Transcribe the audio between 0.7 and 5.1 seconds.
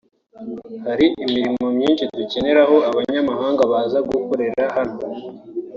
Hari imirimo myinshi dukeneraho abanyamahanga baza gukorera hano